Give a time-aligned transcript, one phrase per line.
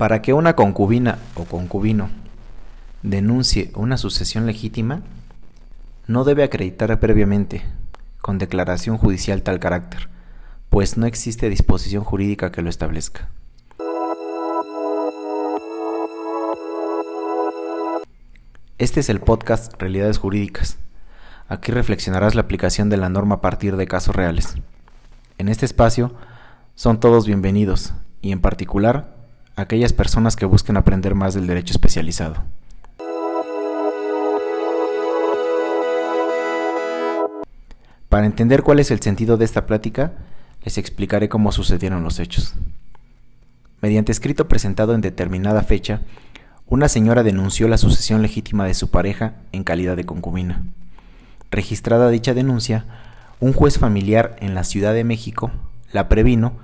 [0.00, 2.08] Para que una concubina o concubino
[3.02, 5.02] denuncie una sucesión legítima,
[6.06, 7.62] no debe acreditar previamente,
[8.22, 10.08] con declaración judicial tal carácter,
[10.70, 13.28] pues no existe disposición jurídica que lo establezca.
[18.78, 20.78] Este es el podcast Realidades Jurídicas.
[21.46, 24.54] Aquí reflexionarás la aplicación de la norma a partir de casos reales.
[25.36, 26.14] En este espacio
[26.74, 27.92] son todos bienvenidos
[28.22, 29.19] y en particular
[29.60, 32.42] aquellas personas que busquen aprender más del derecho especializado.
[38.08, 40.12] Para entender cuál es el sentido de esta plática,
[40.64, 42.54] les explicaré cómo sucedieron los hechos.
[43.80, 46.02] Mediante escrito presentado en determinada fecha,
[46.66, 50.64] una señora denunció la sucesión legítima de su pareja en calidad de concubina.
[51.50, 52.84] Registrada dicha denuncia,
[53.40, 55.50] un juez familiar en la Ciudad de México
[55.92, 56.54] la previno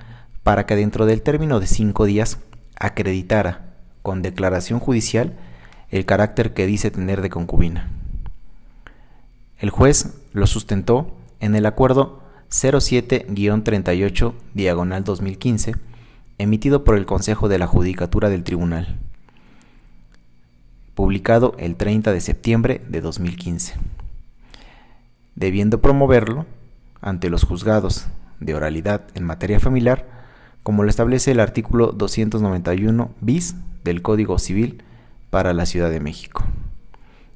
[0.43, 2.39] para que dentro del término de cinco días
[2.79, 5.35] acreditara con declaración judicial
[5.91, 7.91] el carácter que dice tener de concubina.
[9.59, 15.75] El juez lo sustentó en el acuerdo 07-38 diagonal 2015
[16.39, 18.99] emitido por el Consejo de la Judicatura del Tribunal,
[20.95, 23.75] publicado el 30 de septiembre de 2015,
[25.35, 26.45] debiendo promoverlo
[27.01, 28.07] ante los juzgados
[28.41, 30.16] de oralidad en materia familiar
[30.67, 34.83] como lo establece el artículo 291 bis del Código Civil
[35.31, 36.43] para la Ciudad de México,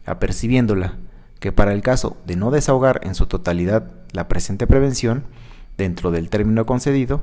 [0.05, 0.97] apercibiéndola
[1.39, 5.22] que para el caso de no desahogar en su totalidad la presente prevención,
[5.78, 7.22] dentro del término concedido,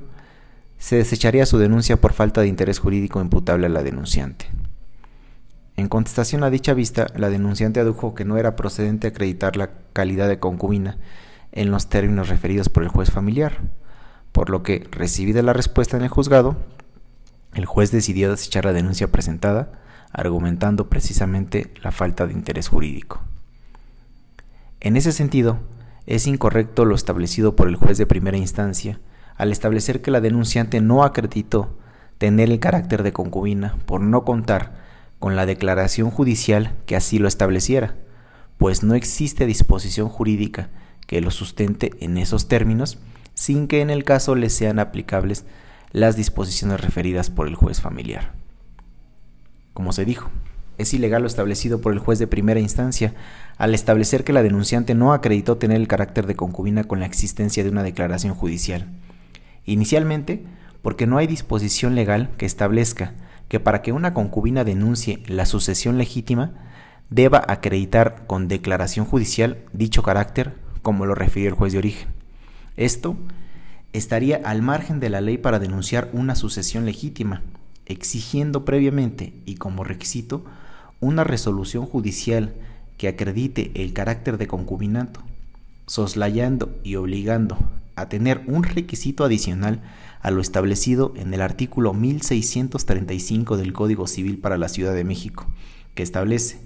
[0.77, 4.45] se desecharía su denuncia por falta de interés jurídico imputable a la denunciante.
[5.75, 10.30] En contestación a dicha vista, la denunciante adujo que no era procedente acreditar la calidad
[10.30, 10.99] de concubina
[11.52, 13.59] en los términos referidos por el juez familiar,
[14.38, 16.57] por lo que, recibida la respuesta en el juzgado,
[17.55, 19.71] el juez decidió desechar la denuncia presentada,
[20.11, 23.20] argumentando precisamente la falta de interés jurídico.
[24.80, 25.58] En ese sentido,
[26.05, 28.99] es incorrecto lo establecido por el juez de primera instancia
[29.37, 31.75] al establecer que la denunciante no acreditó
[32.19, 34.75] tener el carácter de concubina por no contar
[35.17, 37.95] con la declaración judicial que así lo estableciera,
[38.59, 40.69] pues no existe disposición jurídica
[41.08, 42.99] que lo sustente en esos términos
[43.37, 45.45] sin que en el caso le sean aplicables
[45.92, 48.33] las disposiciones referidas por el juez familiar.
[49.75, 50.31] Como se dijo,
[50.80, 53.14] es ilegal lo establecido por el juez de primera instancia
[53.59, 57.64] al establecer que la denunciante no acreditó tener el carácter de concubina con la existencia
[57.64, 58.87] de una declaración judicial.
[59.65, 60.43] Inicialmente,
[60.81, 63.14] porque no hay disposición legal que establezca
[63.49, 66.54] que para que una concubina denuncie la sucesión legítima,
[67.11, 72.17] deba acreditar con declaración judicial dicho carácter como lo refirió el juez de origen.
[72.77, 73.17] Esto
[73.92, 77.42] estaría al margen de la ley para denunciar una sucesión legítima,
[77.88, 80.45] exigiendo previamente y como requisito
[80.99, 82.54] una resolución judicial
[82.98, 85.21] que acredite el carácter de concubinato,
[85.87, 87.58] soslayando y obligando
[87.95, 89.82] a tener un requisito adicional
[90.21, 95.48] a lo establecido en el artículo 1635 del Código Civil para la Ciudad de México,
[95.95, 96.60] que establece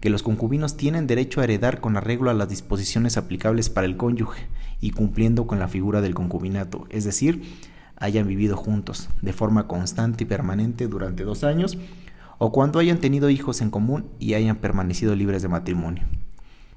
[0.00, 3.96] que los concubinos tienen derecho a heredar con arreglo a las disposiciones aplicables para el
[3.96, 4.46] cónyuge
[4.80, 7.42] y cumpliendo con la figura del concubinato, es decir,
[7.96, 11.78] hayan vivido juntos de forma constante y permanente durante dos años
[12.38, 16.04] o cuando hayan tenido hijos en común y hayan permanecido libres de matrimonio.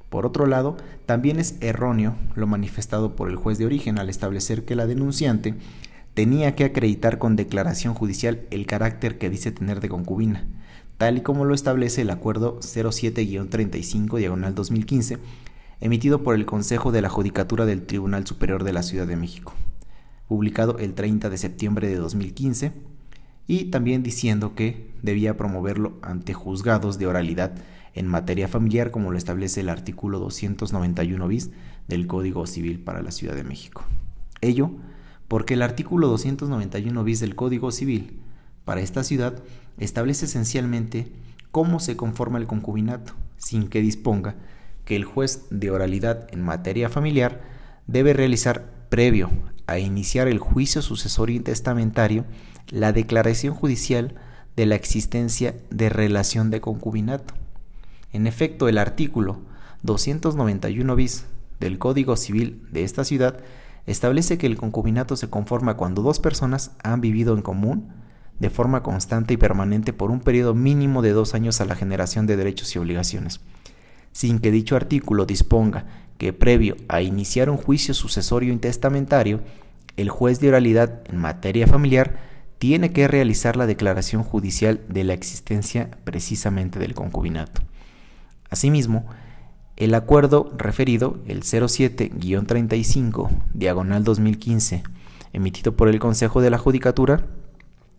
[0.10, 4.66] Por otro lado, también es erróneo lo manifestado por el juez de origen al establecer
[4.66, 5.56] que la denunciante
[6.14, 10.48] tenía que acreditar con declaración judicial el carácter que dice tener de concubina,
[11.00, 15.18] tal y como lo establece el Acuerdo 07-35 diagonal 2015,
[15.80, 19.54] emitido por el Consejo de la Judicatura del Tribunal Superior de la Ciudad de México,
[20.28, 22.74] publicado el 30 de septiembre de 2015,
[23.48, 27.56] y también diciendo que debía promoverlo ante juzgados de oralidad
[27.94, 31.50] en materia familiar como lo establece el artículo 291 bis
[31.88, 33.86] del Código Civil para la Ciudad de México.
[34.42, 34.72] Ello
[35.30, 38.20] porque el artículo 291 bis del Código Civil
[38.70, 39.34] para esta ciudad
[39.80, 41.12] establece esencialmente
[41.50, 44.36] cómo se conforma el concubinato, sin que disponga
[44.86, 47.42] que el juez de oralidad en materia familiar
[47.88, 49.32] debe realizar previo
[49.66, 52.26] a iniciar el juicio sucesorio y testamentario
[52.68, 54.14] la declaración judicial
[54.56, 57.34] de la existencia de relación de concubinato.
[58.14, 59.40] En efecto, el artículo
[59.82, 61.26] 291 bis
[61.60, 63.40] del Código Civil de esta ciudad
[63.88, 67.98] establece que el concubinato se conforma cuando dos personas han vivido en común
[68.40, 72.26] de forma constante y permanente por un periodo mínimo de dos años a la generación
[72.26, 73.42] de derechos y obligaciones,
[74.12, 75.86] sin que dicho artículo disponga
[76.18, 79.42] que previo a iniciar un juicio sucesorio intestamentario,
[79.98, 82.20] el juez de oralidad en materia familiar
[82.58, 87.62] tiene que realizar la declaración judicial de la existencia precisamente del concubinato.
[88.50, 89.06] Asimismo,
[89.78, 94.84] el acuerdo referido, el 07-35, diagonal 2015,
[95.32, 97.28] emitido por el Consejo de la Judicatura,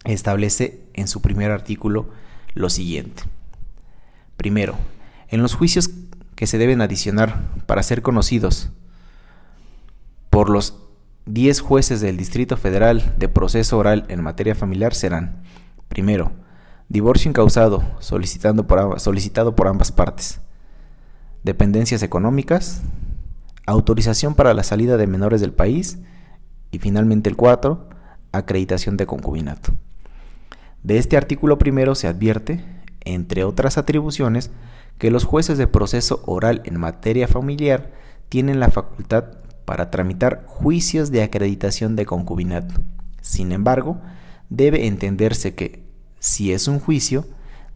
[0.05, 2.09] establece en su primer artículo
[2.55, 3.23] lo siguiente.
[4.37, 4.75] Primero,
[5.29, 5.91] en los juicios
[6.35, 8.71] que se deben adicionar para ser conocidos
[10.31, 10.77] por los
[11.27, 15.43] 10 jueces del Distrito Federal de Proceso Oral en materia familiar serán,
[15.89, 16.33] primero,
[16.89, 20.41] divorcio incausado solicitando por, solicitado por ambas partes,
[21.45, 22.83] dependencias económicas,
[23.67, 25.99] autorización para la salida de menores del país
[26.71, 27.89] y finalmente el 4,
[28.33, 29.73] acreditación de concubinato.
[30.83, 32.65] De este artículo primero se advierte,
[33.05, 34.51] entre otras atribuciones,
[34.99, 37.91] que los jueces de proceso oral en materia familiar
[38.29, 39.25] tienen la facultad
[39.65, 42.75] para tramitar juicios de acreditación de concubinato.
[43.21, 44.01] Sin embargo,
[44.49, 45.85] debe entenderse que,
[46.19, 47.27] si es un juicio,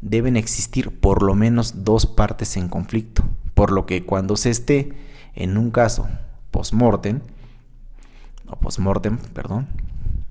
[0.01, 3.25] deben existir por lo menos dos partes en conflicto,
[3.55, 4.93] por lo que cuando se esté
[5.35, 6.07] en un caso
[6.51, 7.21] post-mortem,
[8.49, 9.67] o post-mortem, perdón,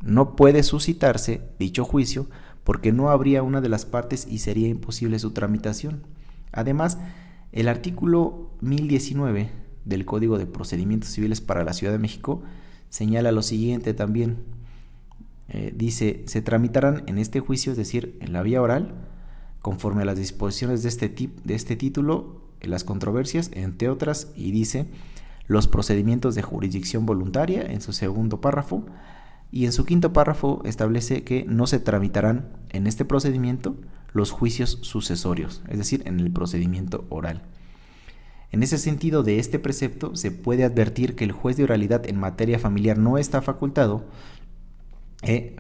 [0.01, 2.27] no puede suscitarse dicho juicio
[2.63, 6.03] porque no habría una de las partes y sería imposible su tramitación.
[6.51, 6.97] Además,
[7.51, 9.49] el artículo 1019
[9.85, 12.41] del Código de Procedimientos Civiles para la Ciudad de México
[12.89, 14.37] señala lo siguiente también.
[15.49, 18.93] Eh, dice, se tramitarán en este juicio, es decir, en la vía oral,
[19.61, 21.09] conforme a las disposiciones de este,
[21.43, 24.85] de este título, las controversias, entre otras, y dice,
[25.47, 28.85] los procedimientos de jurisdicción voluntaria en su segundo párrafo,
[29.53, 33.75] y en su quinto párrafo establece que no se tramitarán en este procedimiento
[34.11, 37.43] los juicios sucesorios, es decir, en el procedimiento oral.
[38.51, 42.19] En ese sentido de este precepto se puede advertir que el juez de oralidad en
[42.19, 44.05] materia familiar no está facultado
[45.21, 45.57] eh,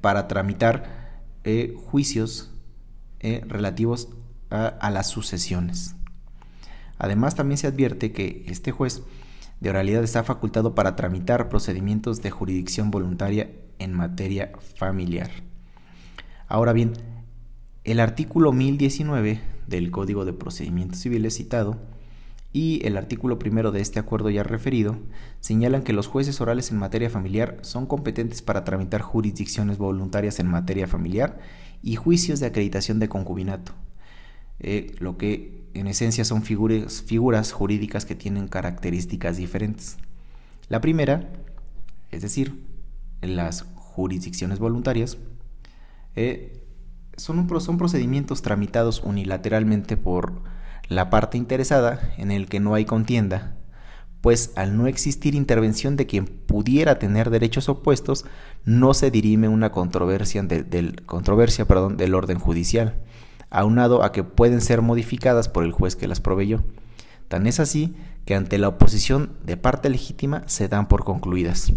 [0.00, 2.54] para tramitar eh, juicios
[3.20, 4.08] eh, relativos
[4.48, 5.94] a las sucesiones.
[6.96, 9.02] Además también se advierte que este juez
[9.60, 15.30] de oralidad está facultado para tramitar procedimientos de jurisdicción voluntaria en materia familiar.
[16.48, 16.92] Ahora bien,
[17.84, 21.78] el artículo 1019 del Código de Procedimientos Civiles citado
[22.52, 24.96] y el artículo primero de este acuerdo ya referido
[25.40, 30.46] señalan que los jueces orales en materia familiar son competentes para tramitar jurisdicciones voluntarias en
[30.46, 31.38] materia familiar
[31.82, 33.72] y juicios de acreditación de concubinato,
[34.58, 39.96] eh, lo que en esencia son figuras, jurídicas que tienen características diferentes.
[40.68, 41.28] La primera,
[42.10, 42.62] es decir,
[43.20, 45.18] las jurisdicciones voluntarias,
[46.14, 46.62] eh,
[47.16, 50.42] son, son procedimientos tramitados unilateralmente por
[50.88, 53.56] la parte interesada en el que no hay contienda,
[54.20, 58.24] pues al no existir intervención de quien pudiera tener derechos opuestos,
[58.64, 62.94] no se dirime una controversia, del, controversia perdón, del orden judicial
[63.50, 66.62] aunado a que pueden ser modificadas por el juez que las proveyó.
[67.28, 67.94] Tan es así
[68.24, 71.72] que ante la oposición de parte legítima se dan por concluidas.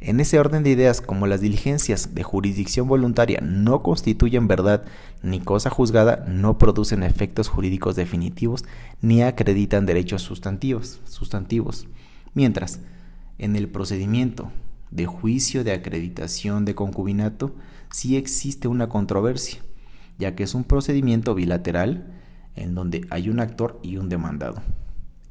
[0.00, 4.84] En ese orden de ideas, como las diligencias de jurisdicción voluntaria no constituyen verdad
[5.22, 8.64] ni cosa juzgada, no producen efectos jurídicos definitivos
[9.00, 11.88] ni acreditan derechos sustantivos, sustantivos.
[12.32, 12.80] Mientras,
[13.38, 14.52] en el procedimiento
[14.92, 17.52] de juicio de acreditación de concubinato
[17.90, 19.60] sí existe una controversia,
[20.18, 22.12] ya que es un procedimiento bilateral
[22.54, 24.62] en donde hay un actor y un demandado,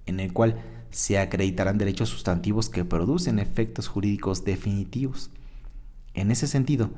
[0.06, 5.30] en el cual se acreditarán derechos sustantivos que producen efectos jurídicos definitivos.
[6.14, 6.90] En ese sentido,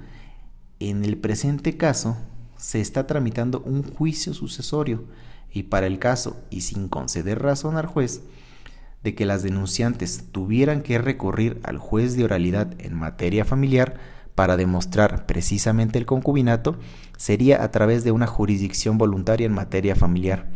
[0.80, 2.18] en el presente caso
[2.58, 5.04] se está tramitando un juicio sucesorio
[5.52, 8.22] y para el caso, y sin conceder razón al juez,
[9.04, 13.98] de que las denunciantes tuvieran que recurrir al juez de oralidad en materia familiar,
[14.40, 16.78] para demostrar precisamente el concubinato
[17.18, 20.48] sería a través de una jurisdicción voluntaria en materia familiar,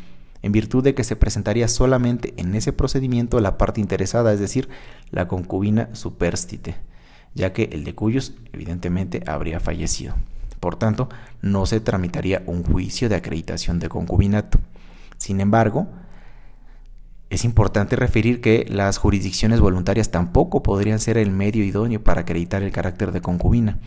[0.42, 4.70] en virtud de que se presentaría solamente en ese procedimiento la parte interesada, es decir,
[5.12, 6.78] la concubina superstite,
[7.36, 10.16] ya que el de cuyos evidentemente habría fallecido.
[10.62, 11.10] Por tanto,
[11.42, 14.60] no se tramitaría un juicio de acreditación de concubinato.
[15.18, 15.90] Sin embargo,
[17.34, 22.62] es importante referir que las jurisdicciones voluntarias tampoco podrían ser el medio idóneo para acreditar
[22.62, 23.80] el carácter de concubina,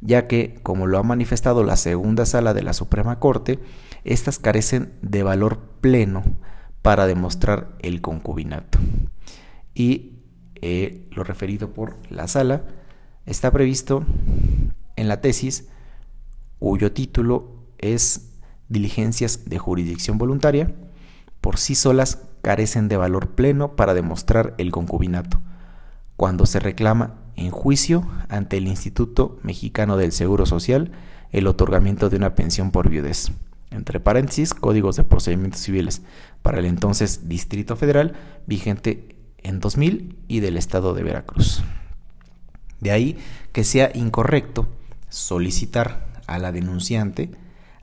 [0.00, 3.58] ya que, como lo ha manifestado la segunda sala de la Suprema Corte,
[4.04, 6.22] éstas carecen de valor pleno
[6.80, 8.78] para demostrar el concubinato.
[9.74, 10.20] Y
[10.60, 12.62] eh, lo referido por la sala
[13.26, 14.04] está previsto
[14.94, 15.66] en la tesis
[16.60, 18.28] cuyo título es
[18.68, 20.72] Diligencias de jurisdicción voluntaria,
[21.40, 25.40] por sí solas carecen de valor pleno para demostrar el concubinato,
[26.16, 30.92] cuando se reclama en juicio ante el Instituto Mexicano del Seguro Social
[31.30, 33.32] el otorgamiento de una pensión por viudez.
[33.70, 36.02] Entre paréntesis, códigos de procedimientos civiles
[36.42, 38.14] para el entonces Distrito Federal,
[38.46, 41.62] vigente en 2000 y del Estado de Veracruz.
[42.80, 43.16] De ahí
[43.52, 44.68] que sea incorrecto
[45.08, 47.30] solicitar a la denunciante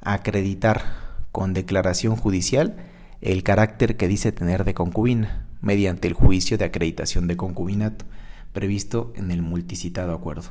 [0.02, 0.84] acreditar
[1.32, 2.76] con declaración judicial
[3.22, 8.06] el carácter que dice tener de concubina, mediante el juicio de acreditación de concubinato
[8.54, 10.50] previsto en el multicitado acuerdo,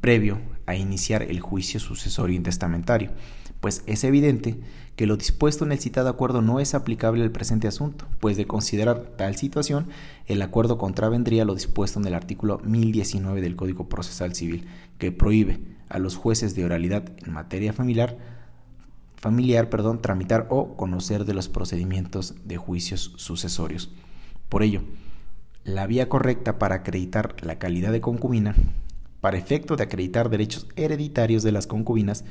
[0.00, 3.12] previo a iniciar el juicio sucesorio intestamentario,
[3.60, 4.60] pues es evidente
[4.96, 8.46] que lo dispuesto en el citado acuerdo no es aplicable al presente asunto, pues de
[8.46, 9.88] considerar tal situación,
[10.26, 14.66] el acuerdo contravendría lo dispuesto en el artículo 1019 del Código Procesal Civil,
[14.98, 18.33] que prohíbe a los jueces de oralidad en materia familiar
[19.24, 23.90] familiar, perdón, tramitar o conocer de los procedimientos de juicios sucesorios.
[24.50, 24.82] Por ello,
[25.64, 28.54] la vía correcta para acreditar la calidad de concubina,
[29.22, 32.26] para efecto de acreditar derechos hereditarios de las concubinas,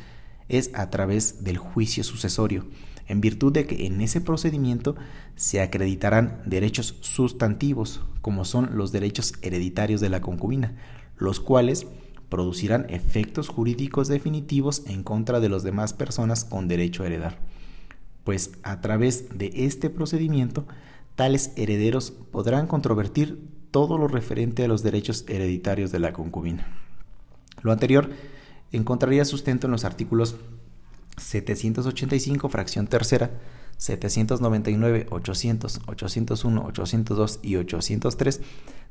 [0.50, 2.68] es a través del juicio sucesorio,
[3.08, 4.96] en virtud de que en ese procedimiento
[5.36, 10.76] se acreditarán derechos sustantivos, como son los derechos hereditarios de la concubina,
[11.18, 11.88] los cuales
[12.34, 17.38] producirán efectos jurídicos definitivos en contra de las demás personas con derecho a heredar.
[18.24, 20.66] Pues a través de este procedimiento,
[21.16, 26.66] tales herederos podrán controvertir todo lo referente a los derechos hereditarios de la concubina.
[27.62, 28.10] Lo anterior
[28.72, 30.36] encontraría sustento en los artículos
[31.18, 33.30] 785, fracción tercera,
[33.78, 38.42] 799, 800, 801, 802 y 803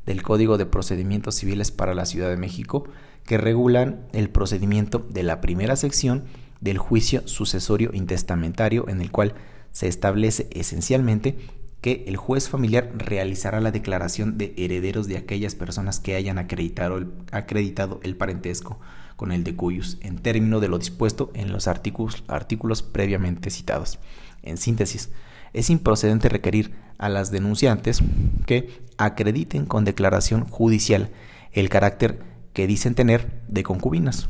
[0.06, 2.84] del Código de Procedimientos Civiles para la Ciudad de México,
[3.24, 6.24] que regulan el procedimiento de la primera sección
[6.60, 9.34] del juicio sucesorio intestamentario, en el cual
[9.72, 11.36] se establece esencialmente
[11.80, 16.96] que el juez familiar realizará la declaración de herederos de aquellas personas que hayan acreditado
[16.96, 18.78] el, acreditado el parentesco
[19.16, 23.98] con el de cuyos, en término de lo dispuesto en los artículos, artículos previamente citados.
[24.42, 25.10] En síntesis,
[25.52, 28.00] es improcedente requerir a las denunciantes
[28.46, 31.10] que acrediten con declaración judicial
[31.52, 32.20] el carácter
[32.52, 34.28] que dicen tener de concubinas,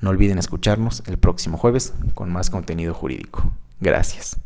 [0.00, 3.50] No olviden escucharnos el próximo jueves con más contenido jurídico.
[3.80, 4.38] Gracias.